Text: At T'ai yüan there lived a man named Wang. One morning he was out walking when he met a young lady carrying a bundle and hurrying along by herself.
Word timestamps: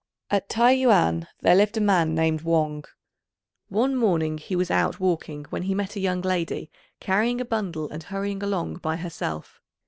At 0.31 0.49
T'ai 0.49 0.71
yüan 0.79 1.27
there 1.41 1.53
lived 1.53 1.77
a 1.77 1.79
man 1.79 2.15
named 2.15 2.41
Wang. 2.41 2.85
One 3.69 3.95
morning 3.95 4.39
he 4.39 4.55
was 4.55 4.71
out 4.71 4.99
walking 4.99 5.43
when 5.51 5.61
he 5.61 5.75
met 5.75 5.95
a 5.95 5.99
young 5.99 6.23
lady 6.23 6.71
carrying 6.99 7.39
a 7.39 7.45
bundle 7.45 7.87
and 7.91 8.01
hurrying 8.01 8.41
along 8.41 8.77
by 8.77 8.95
herself. 8.95 9.61